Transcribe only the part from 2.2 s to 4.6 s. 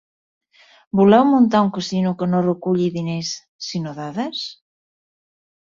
que no reculli diners sinó dades?